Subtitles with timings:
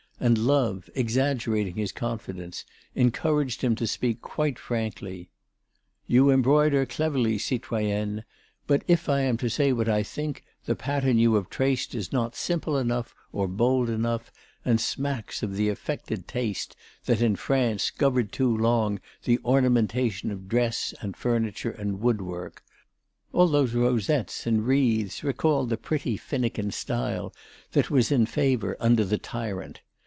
[0.23, 2.63] And love, exaggerating his confidence,
[2.93, 5.31] encouraged him to speak quite frankly.
[6.05, 8.23] "You embroider cleverly, citoyenne;
[8.67, 12.13] but, if I am to say what I think, the pattern you have traced is
[12.13, 14.31] not simple enough or bold enough,
[14.63, 16.75] and smacks of the affected taste
[17.05, 22.63] that in France governed too long the ornamentation of dress and furniture and woodwork;
[23.33, 27.33] all those rosettes and wreaths recall the pretty, finikin style
[27.71, 29.81] that was in favour under the tyrant.